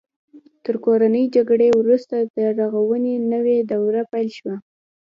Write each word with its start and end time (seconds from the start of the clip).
تر 0.63 0.75
کورنۍ 0.85 1.23
جګړې 1.35 1.69
وروسته 1.79 2.15
د 2.35 2.37
رغونې 2.59 3.13
نوې 3.33 3.57
دوره 3.71 4.01
پیل 4.11 4.29
شوه. 4.37 4.55